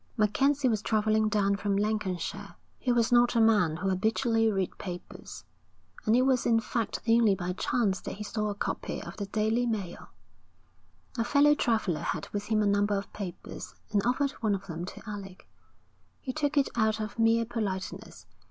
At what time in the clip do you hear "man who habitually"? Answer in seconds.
3.39-4.51